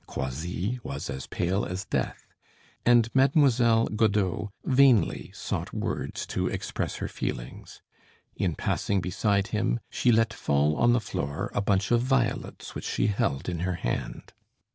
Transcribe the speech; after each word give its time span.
Croisilles 0.07 0.79
was 0.83 1.11
as 1.11 1.27
pale 1.27 1.63
as 1.63 1.85
death, 1.85 2.33
and 2.87 3.09
Mademoiselle 3.13 3.85
Godeau 3.85 4.49
vainly 4.65 5.29
sought 5.31 5.73
words 5.73 6.25
to 6.25 6.47
express 6.47 6.95
her 6.95 7.07
feelings. 7.07 7.83
In 8.35 8.55
passing 8.55 8.99
beside 8.99 9.49
him, 9.49 9.79
she 9.91 10.11
let 10.11 10.33
fall 10.33 10.75
on 10.75 10.93
the 10.93 10.99
floor 11.01 11.51
a 11.53 11.61
bunch 11.61 11.91
of 11.91 12.01
violets 12.01 12.73
which 12.73 12.85
she 12.85 13.05
held 13.13 13.47
in 13.47 13.59
her 13.59 13.75
hand. 13.75 14.33